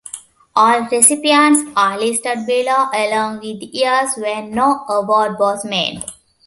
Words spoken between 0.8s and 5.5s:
recipients are listed below, along with the years when no award